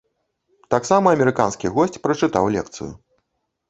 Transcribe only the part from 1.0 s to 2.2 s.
амерыканскі госць